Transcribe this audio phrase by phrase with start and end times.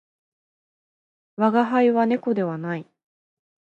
[1.35, 2.87] 我が輩は猫ではない